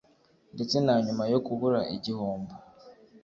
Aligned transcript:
ndetse 0.55 0.75
na 0.85 0.95
nyuma 1.05 1.23
yo 1.31 1.39
kubura 1.45 1.79
igihombo. 1.95 2.53